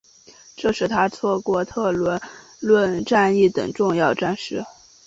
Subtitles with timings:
[0.55, 2.19] 这使他错过了特伦
[2.59, 4.65] 顿战役等重要战事。